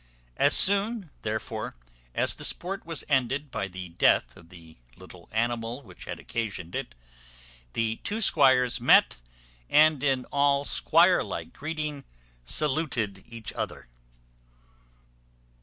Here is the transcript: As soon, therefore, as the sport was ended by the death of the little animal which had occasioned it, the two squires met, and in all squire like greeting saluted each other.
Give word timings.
As 0.35 0.55
soon, 0.57 1.11
therefore, 1.21 1.75
as 2.15 2.33
the 2.33 2.43
sport 2.43 2.87
was 2.87 3.03
ended 3.07 3.51
by 3.51 3.67
the 3.67 3.89
death 3.89 4.35
of 4.35 4.49
the 4.49 4.77
little 4.97 5.29
animal 5.31 5.83
which 5.83 6.05
had 6.05 6.19
occasioned 6.19 6.73
it, 6.73 6.95
the 7.73 7.97
two 7.97 8.19
squires 8.19 8.81
met, 8.81 9.17
and 9.69 10.03
in 10.03 10.25
all 10.31 10.65
squire 10.65 11.21
like 11.23 11.53
greeting 11.53 12.03
saluted 12.43 13.23
each 13.27 13.53
other. 13.53 13.89